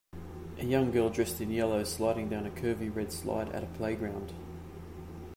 [0.57, 4.33] A young girl dressed in yellow sliding down a curvy, red slide at a playground.